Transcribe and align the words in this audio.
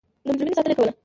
د 0.23 0.25
مجرمینو 0.31 0.57
ساتنه 0.57 0.71
یې 0.73 0.77
کوله. 0.77 0.91